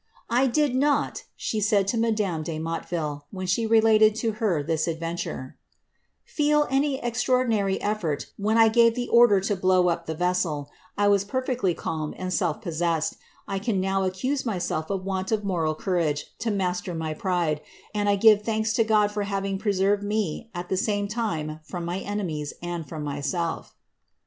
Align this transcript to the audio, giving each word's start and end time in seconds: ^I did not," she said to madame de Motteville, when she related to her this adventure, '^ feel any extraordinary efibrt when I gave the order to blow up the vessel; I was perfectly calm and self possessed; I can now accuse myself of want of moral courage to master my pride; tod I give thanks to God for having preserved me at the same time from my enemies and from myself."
^I 0.31 0.51
did 0.51 0.73
not," 0.75 1.25
she 1.35 1.61
said 1.61 1.87
to 1.89 1.95
madame 1.99 2.41
de 2.41 2.57
Motteville, 2.57 3.21
when 3.29 3.45
she 3.45 3.67
related 3.67 4.15
to 4.15 4.31
her 4.31 4.63
this 4.63 4.87
adventure, 4.87 5.57
'^ 6.27 6.27
feel 6.27 6.65
any 6.71 6.97
extraordinary 7.03 7.77
efibrt 7.77 8.25
when 8.35 8.57
I 8.57 8.67
gave 8.67 8.95
the 8.95 9.07
order 9.09 9.39
to 9.41 9.55
blow 9.55 9.89
up 9.89 10.07
the 10.07 10.15
vessel; 10.15 10.71
I 10.97 11.07
was 11.07 11.23
perfectly 11.23 11.75
calm 11.75 12.15
and 12.17 12.33
self 12.33 12.61
possessed; 12.63 13.17
I 13.47 13.59
can 13.59 13.79
now 13.79 14.01
accuse 14.01 14.43
myself 14.43 14.89
of 14.89 15.05
want 15.05 15.31
of 15.31 15.43
moral 15.43 15.75
courage 15.75 16.25
to 16.39 16.49
master 16.49 16.95
my 16.95 17.13
pride; 17.13 17.61
tod 17.93 18.07
I 18.07 18.15
give 18.15 18.41
thanks 18.41 18.73
to 18.73 18.83
God 18.83 19.11
for 19.11 19.21
having 19.21 19.59
preserved 19.59 20.01
me 20.01 20.49
at 20.55 20.67
the 20.69 20.77
same 20.77 21.07
time 21.07 21.59
from 21.61 21.85
my 21.85 21.99
enemies 21.99 22.55
and 22.63 22.89
from 22.89 23.03
myself." 23.03 23.75